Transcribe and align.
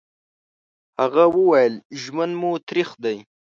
هغه 1.01 1.23
وويل: 1.35 1.73
ژوند 2.01 2.33
مو 2.41 2.51
تريخ 2.67 2.89
دی. 3.03 3.17